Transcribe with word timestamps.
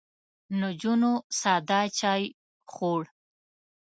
نجونو 0.59 1.11
ساده 1.39 1.81
چای 1.99 2.23
خوړ. 2.71 3.01